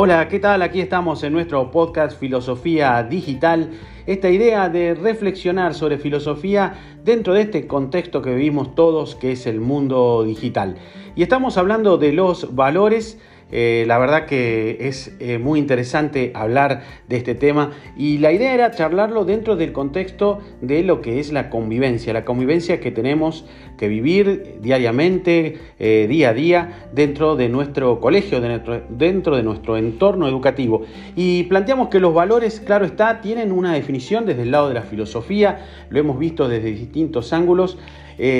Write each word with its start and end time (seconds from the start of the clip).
Hola, 0.00 0.28
¿qué 0.28 0.38
tal? 0.38 0.62
Aquí 0.62 0.80
estamos 0.80 1.24
en 1.24 1.32
nuestro 1.32 1.72
podcast 1.72 2.20
Filosofía 2.20 3.02
Digital. 3.02 3.72
Esta 4.06 4.30
idea 4.30 4.68
de 4.68 4.94
reflexionar 4.94 5.74
sobre 5.74 5.98
filosofía 5.98 6.74
dentro 7.02 7.34
de 7.34 7.40
este 7.40 7.66
contexto 7.66 8.22
que 8.22 8.32
vivimos 8.32 8.76
todos, 8.76 9.16
que 9.16 9.32
es 9.32 9.44
el 9.48 9.60
mundo 9.60 10.22
digital. 10.22 10.76
Y 11.16 11.24
estamos 11.24 11.58
hablando 11.58 11.98
de 11.98 12.12
los 12.12 12.54
valores 12.54 13.18
eh, 13.50 13.84
la 13.86 13.98
verdad 13.98 14.26
que 14.26 14.76
es 14.80 15.14
eh, 15.20 15.38
muy 15.38 15.58
interesante 15.58 16.32
hablar 16.34 16.82
de 17.08 17.16
este 17.16 17.34
tema 17.34 17.70
y 17.96 18.18
la 18.18 18.32
idea 18.32 18.52
era 18.52 18.70
charlarlo 18.72 19.24
dentro 19.24 19.56
del 19.56 19.72
contexto 19.72 20.40
de 20.60 20.82
lo 20.82 21.00
que 21.00 21.18
es 21.20 21.32
la 21.32 21.48
convivencia, 21.48 22.12
la 22.12 22.24
convivencia 22.24 22.80
que 22.80 22.90
tenemos 22.90 23.46
que 23.78 23.88
vivir 23.88 24.56
diariamente, 24.60 25.58
eh, 25.78 26.06
día 26.08 26.30
a 26.30 26.34
día, 26.34 26.88
dentro 26.92 27.36
de 27.36 27.48
nuestro 27.48 28.00
colegio, 28.00 28.40
dentro 28.40 29.36
de 29.36 29.42
nuestro 29.42 29.76
entorno 29.78 30.28
educativo. 30.28 30.82
Y 31.16 31.44
planteamos 31.44 31.88
que 31.88 32.00
los 32.00 32.12
valores, 32.12 32.60
claro 32.60 32.84
está, 32.84 33.20
tienen 33.20 33.52
una 33.52 33.72
definición 33.72 34.26
desde 34.26 34.42
el 34.42 34.50
lado 34.50 34.68
de 34.68 34.74
la 34.74 34.82
filosofía, 34.82 35.64
lo 35.88 36.00
hemos 36.00 36.18
visto 36.18 36.48
desde 36.48 36.72
distintos 36.72 37.32
ángulos. 37.32 37.78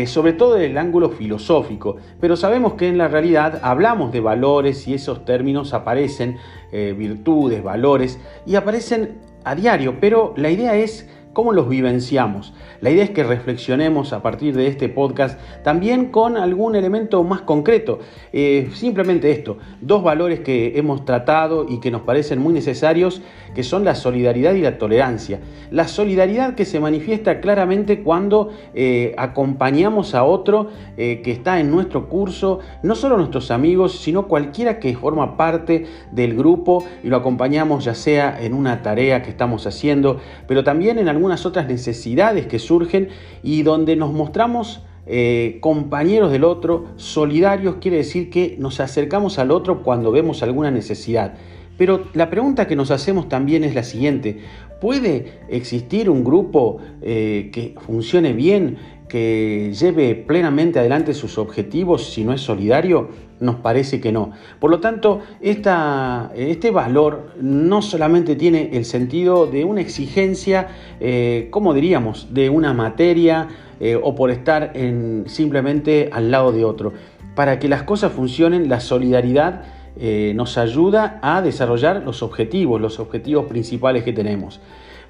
Sobre 0.06 0.32
todo 0.32 0.54
desde 0.54 0.70
el 0.70 0.78
ángulo 0.78 1.10
filosófico, 1.10 1.96
pero 2.20 2.36
sabemos 2.36 2.74
que 2.74 2.88
en 2.88 2.98
la 2.98 3.08
realidad 3.08 3.60
hablamos 3.62 4.10
de 4.12 4.20
valores 4.20 4.88
y 4.88 4.94
esos 4.94 5.24
términos 5.24 5.72
aparecen, 5.72 6.38
eh, 6.72 6.94
virtudes, 6.96 7.62
valores, 7.62 8.18
y 8.44 8.56
aparecen 8.56 9.18
a 9.44 9.54
diario, 9.54 9.96
pero 10.00 10.34
la 10.36 10.50
idea 10.50 10.74
es 10.76 11.08
cómo 11.38 11.52
los 11.52 11.68
vivenciamos. 11.68 12.52
La 12.80 12.90
idea 12.90 13.04
es 13.04 13.10
que 13.10 13.22
reflexionemos 13.22 14.12
a 14.12 14.22
partir 14.22 14.56
de 14.56 14.66
este 14.66 14.88
podcast 14.88 15.38
también 15.62 16.06
con 16.06 16.36
algún 16.36 16.74
elemento 16.74 17.22
más 17.22 17.42
concreto. 17.42 18.00
Eh, 18.32 18.70
simplemente 18.74 19.30
esto, 19.30 19.56
dos 19.80 20.02
valores 20.02 20.40
que 20.40 20.76
hemos 20.76 21.04
tratado 21.04 21.64
y 21.68 21.78
que 21.78 21.92
nos 21.92 22.02
parecen 22.02 22.40
muy 22.40 22.52
necesarios, 22.52 23.22
que 23.54 23.62
son 23.62 23.84
la 23.84 23.94
solidaridad 23.94 24.54
y 24.54 24.62
la 24.62 24.78
tolerancia. 24.78 25.38
La 25.70 25.86
solidaridad 25.86 26.56
que 26.56 26.64
se 26.64 26.80
manifiesta 26.80 27.40
claramente 27.40 28.02
cuando 28.02 28.50
eh, 28.74 29.14
acompañamos 29.16 30.16
a 30.16 30.24
otro 30.24 30.70
eh, 30.96 31.20
que 31.22 31.30
está 31.30 31.60
en 31.60 31.70
nuestro 31.70 32.08
curso, 32.08 32.58
no 32.82 32.96
solo 32.96 33.16
nuestros 33.16 33.52
amigos, 33.52 34.00
sino 34.00 34.26
cualquiera 34.26 34.80
que 34.80 34.96
forma 34.96 35.36
parte 35.36 35.86
del 36.10 36.36
grupo 36.36 36.84
y 37.04 37.06
lo 37.06 37.16
acompañamos 37.16 37.84
ya 37.84 37.94
sea 37.94 38.36
en 38.40 38.54
una 38.54 38.82
tarea 38.82 39.22
que 39.22 39.30
estamos 39.30 39.68
haciendo, 39.68 40.18
pero 40.48 40.64
también 40.64 40.98
en 40.98 41.08
algún 41.08 41.27
otras 41.46 41.68
necesidades 41.68 42.46
que 42.46 42.58
surgen 42.58 43.08
y 43.42 43.62
donde 43.62 43.96
nos 43.96 44.12
mostramos 44.12 44.82
eh, 45.06 45.56
compañeros 45.60 46.30
del 46.30 46.44
otro, 46.44 46.86
solidarios, 46.96 47.76
quiere 47.80 47.96
decir 47.96 48.28
que 48.28 48.56
nos 48.58 48.78
acercamos 48.80 49.38
al 49.38 49.50
otro 49.50 49.82
cuando 49.82 50.12
vemos 50.12 50.42
alguna 50.42 50.70
necesidad. 50.70 51.34
Pero 51.78 52.04
la 52.12 52.28
pregunta 52.28 52.66
que 52.66 52.76
nos 52.76 52.90
hacemos 52.90 53.28
también 53.28 53.64
es 53.64 53.74
la 53.74 53.84
siguiente, 53.84 54.40
¿puede 54.80 55.40
existir 55.48 56.10
un 56.10 56.24
grupo 56.24 56.78
eh, 57.00 57.50
que 57.52 57.74
funcione 57.86 58.32
bien, 58.32 58.76
que 59.08 59.72
lleve 59.78 60.14
plenamente 60.14 60.78
adelante 60.78 61.14
sus 61.14 61.38
objetivos 61.38 62.12
si 62.12 62.24
no 62.24 62.32
es 62.32 62.40
solidario? 62.40 63.08
Nos 63.40 63.56
parece 63.56 64.00
que 64.00 64.12
no. 64.12 64.32
Por 64.58 64.70
lo 64.70 64.80
tanto, 64.80 65.20
este 65.40 66.70
valor 66.70 67.32
no 67.40 67.82
solamente 67.82 68.36
tiene 68.36 68.70
el 68.72 68.84
sentido 68.84 69.46
de 69.46 69.64
una 69.64 69.80
exigencia, 69.80 70.68
eh, 71.00 71.48
como 71.50 71.72
diríamos, 71.72 72.34
de 72.34 72.50
una 72.50 72.74
materia 72.74 73.48
eh, 73.80 73.98
o 74.00 74.14
por 74.14 74.30
estar 74.30 74.72
en, 74.74 75.24
simplemente 75.26 76.10
al 76.12 76.30
lado 76.30 76.52
de 76.52 76.64
otro. 76.64 76.92
Para 77.34 77.58
que 77.60 77.68
las 77.68 77.84
cosas 77.84 78.12
funcionen, 78.12 78.68
la 78.68 78.80
solidaridad 78.80 79.62
eh, 80.00 80.32
nos 80.36 80.58
ayuda 80.58 81.18
a 81.22 81.42
desarrollar 81.42 82.02
los 82.04 82.22
objetivos, 82.22 82.80
los 82.80 83.00
objetivos 83.00 83.46
principales 83.46 84.04
que 84.04 84.12
tenemos. 84.12 84.60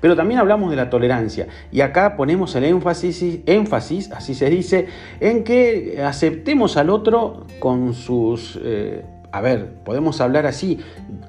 Pero 0.00 0.14
también 0.14 0.40
hablamos 0.40 0.70
de 0.70 0.76
la 0.76 0.90
tolerancia 0.90 1.48
y 1.72 1.80
acá 1.80 2.16
ponemos 2.16 2.54
el 2.54 2.64
énfasis, 2.64 3.40
énfasis 3.46 4.12
así 4.12 4.34
se 4.34 4.48
dice, 4.48 4.86
en 5.20 5.44
que 5.44 6.02
aceptemos 6.04 6.76
al 6.76 6.90
otro 6.90 7.46
con 7.58 7.94
sus... 7.94 8.58
Eh, 8.62 9.04
a 9.30 9.40
ver, 9.40 9.74
podemos 9.84 10.20
hablar 10.20 10.46
así, 10.46 10.78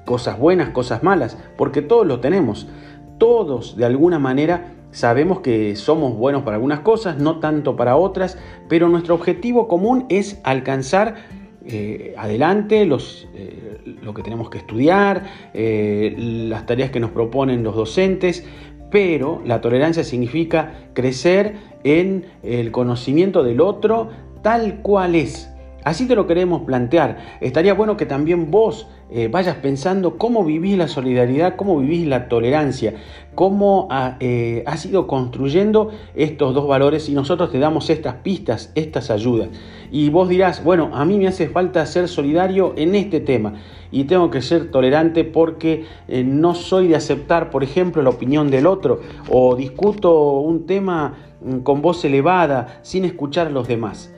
cosas 0.06 0.38
buenas, 0.38 0.70
cosas 0.70 1.02
malas, 1.02 1.36
porque 1.56 1.82
todos 1.82 2.06
lo 2.06 2.20
tenemos. 2.20 2.66
Todos 3.18 3.76
de 3.76 3.84
alguna 3.84 4.18
manera 4.18 4.72
sabemos 4.90 5.40
que 5.40 5.76
somos 5.76 6.16
buenos 6.16 6.42
para 6.42 6.56
algunas 6.56 6.80
cosas, 6.80 7.18
no 7.18 7.40
tanto 7.40 7.76
para 7.76 7.96
otras, 7.96 8.38
pero 8.68 8.88
nuestro 8.88 9.14
objetivo 9.14 9.68
común 9.68 10.06
es 10.08 10.40
alcanzar 10.44 11.16
eh, 11.66 12.14
adelante 12.16 12.86
los, 12.86 13.28
eh, 13.34 13.78
lo 14.02 14.14
que 14.14 14.22
tenemos 14.22 14.48
que 14.48 14.58
estudiar, 14.58 15.24
eh, 15.52 16.14
las 16.16 16.64
tareas 16.64 16.90
que 16.90 17.00
nos 17.00 17.10
proponen 17.10 17.62
los 17.62 17.76
docentes, 17.76 18.46
pero 18.90 19.42
la 19.44 19.60
tolerancia 19.60 20.02
significa 20.02 20.88
crecer 20.94 21.56
en 21.84 22.24
el 22.42 22.72
conocimiento 22.72 23.42
del 23.42 23.60
otro 23.60 24.08
tal 24.42 24.80
cual 24.80 25.14
es. 25.14 25.50
Así 25.84 26.06
te 26.06 26.14
lo 26.14 26.26
queremos 26.26 26.62
plantear. 26.62 27.38
Estaría 27.40 27.74
bueno 27.74 27.96
que 27.96 28.06
también 28.06 28.50
vos 28.50 28.86
eh, 29.10 29.28
vayas 29.28 29.56
pensando 29.56 30.18
cómo 30.18 30.44
vivís 30.44 30.76
la 30.76 30.88
solidaridad, 30.88 31.56
cómo 31.56 31.78
vivís 31.78 32.06
la 32.06 32.28
tolerancia, 32.28 32.94
cómo 33.34 33.88
eh, 34.20 34.62
has 34.66 34.84
ido 34.86 35.06
construyendo 35.06 35.90
estos 36.14 36.54
dos 36.54 36.68
valores 36.68 37.08
y 37.08 37.12
nosotros 37.12 37.50
te 37.50 37.58
damos 37.58 37.88
estas 37.90 38.16
pistas, 38.16 38.70
estas 38.74 39.10
ayudas. 39.10 39.48
Y 39.90 40.10
vos 40.10 40.28
dirás, 40.28 40.62
bueno, 40.62 40.90
a 40.92 41.04
mí 41.04 41.18
me 41.18 41.26
hace 41.26 41.48
falta 41.48 41.84
ser 41.86 42.08
solidario 42.08 42.74
en 42.76 42.94
este 42.94 43.20
tema 43.20 43.54
y 43.90 44.04
tengo 44.04 44.30
que 44.30 44.42
ser 44.42 44.70
tolerante 44.70 45.24
porque 45.24 45.86
eh, 46.06 46.22
no 46.22 46.54
soy 46.54 46.88
de 46.88 46.96
aceptar, 46.96 47.50
por 47.50 47.64
ejemplo, 47.64 48.02
la 48.02 48.10
opinión 48.10 48.50
del 48.50 48.66
otro 48.66 49.00
o 49.28 49.56
discuto 49.56 50.40
un 50.40 50.66
tema 50.66 51.14
mm, 51.42 51.58
con 51.60 51.82
voz 51.82 52.04
elevada 52.04 52.80
sin 52.82 53.04
escuchar 53.04 53.48
a 53.48 53.50
los 53.50 53.66
demás. 53.66 54.12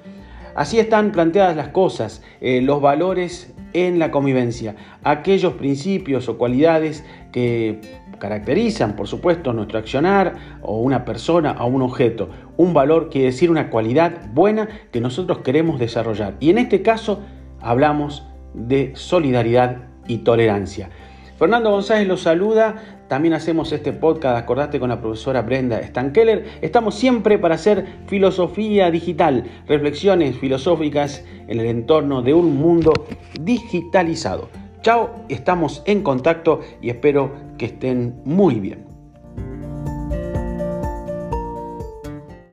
Así 0.54 0.78
están 0.78 1.12
planteadas 1.12 1.56
las 1.56 1.68
cosas, 1.68 2.22
eh, 2.40 2.60
los 2.60 2.80
valores 2.80 3.54
en 3.72 3.98
la 3.98 4.10
convivencia, 4.10 4.76
aquellos 5.02 5.54
principios 5.54 6.28
o 6.28 6.36
cualidades 6.36 7.04
que 7.32 7.80
caracterizan, 8.18 8.94
por 8.94 9.08
supuesto, 9.08 9.52
nuestro 9.52 9.78
accionar 9.78 10.58
o 10.62 10.78
una 10.80 11.04
persona 11.04 11.56
o 11.58 11.66
un 11.66 11.82
objeto. 11.82 12.28
Un 12.56 12.72
valor 12.74 13.08
quiere 13.10 13.26
decir 13.26 13.50
una 13.50 13.70
cualidad 13.70 14.30
buena 14.32 14.68
que 14.92 15.00
nosotros 15.00 15.38
queremos 15.38 15.80
desarrollar. 15.80 16.36
Y 16.38 16.50
en 16.50 16.58
este 16.58 16.82
caso 16.82 17.20
hablamos 17.60 18.24
de 18.54 18.92
solidaridad 18.94 19.88
y 20.06 20.18
tolerancia. 20.18 20.90
Fernando 21.36 21.70
González 21.70 22.06
los 22.06 22.22
saluda. 22.22 23.01
También 23.12 23.34
hacemos 23.34 23.70
este 23.72 23.92
podcast, 23.92 24.38
acordate 24.38 24.80
con 24.80 24.88
la 24.88 24.98
profesora 24.98 25.42
Brenda 25.42 25.82
Stankeller. 25.82 26.46
Estamos 26.62 26.94
siempre 26.94 27.38
para 27.38 27.56
hacer 27.56 27.84
filosofía 28.06 28.90
digital, 28.90 29.44
reflexiones 29.68 30.38
filosóficas 30.38 31.22
en 31.46 31.60
el 31.60 31.66
entorno 31.66 32.22
de 32.22 32.32
un 32.32 32.56
mundo 32.56 32.94
digitalizado. 33.38 34.48
Chao, 34.80 35.10
estamos 35.28 35.82
en 35.84 36.02
contacto 36.02 36.60
y 36.80 36.88
espero 36.88 37.32
que 37.58 37.66
estén 37.66 38.14
muy 38.24 38.54
bien. 38.60 38.91